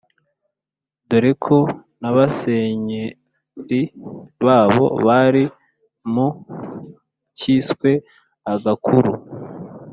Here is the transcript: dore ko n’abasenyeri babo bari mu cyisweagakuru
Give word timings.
dore 1.09 1.31
ko 1.43 1.57
n’abasenyeri 2.01 3.81
babo 4.45 4.85
bari 5.05 5.43
mu 6.13 6.27
cyisweagakuru 7.37 9.11